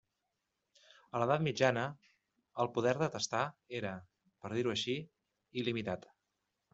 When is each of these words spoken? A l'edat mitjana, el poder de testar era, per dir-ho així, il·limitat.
A 1.17 1.19
l'edat 1.23 1.41
mitjana, 1.47 1.83
el 2.63 2.71
poder 2.77 2.93
de 3.01 3.09
testar 3.15 3.41
era, 3.81 3.91
per 4.45 4.51
dir-ho 4.57 4.73
així, 4.73 4.97
il·limitat. 5.63 6.09